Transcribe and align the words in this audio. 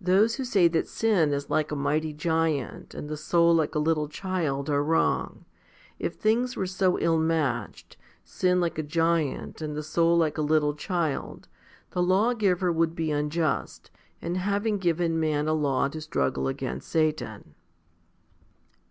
Those 0.00 0.36
who 0.36 0.44
say 0.46 0.68
that 0.68 0.88
sin 0.88 1.34
is 1.34 1.50
like 1.50 1.70
a 1.70 1.76
mighty 1.76 2.14
giant 2.14 2.94
and 2.94 3.10
the 3.10 3.16
soul 3.18 3.54
like 3.54 3.74
a 3.74 3.78
little 3.78 4.08
child 4.08 4.70
are 4.70 4.82
wrong. 4.82 5.44
If 5.98 6.14
things 6.14 6.56
were 6.56 6.64
so 6.66 6.98
ill 6.98 7.18
matched, 7.18 7.98
sin 8.24 8.58
like 8.58 8.78
a 8.78 8.82
giant 8.82 9.60
and 9.60 9.76
the 9.76 9.82
soul 9.82 10.16
like 10.16 10.38
a 10.38 10.40
little 10.40 10.72
child, 10.74 11.46
the 11.90 12.02
Law 12.02 12.32
giver 12.32 12.72
would 12.72 12.94
be 12.96 13.10
unjust, 13.10 13.90
in 14.22 14.36
having 14.36 14.78
given 14.78 15.20
man 15.20 15.46
a 15.46 15.52
law 15.52 15.88
to 15.88 16.00
struggle 16.00 16.48
against 16.48 16.88
Satan. 16.88 17.54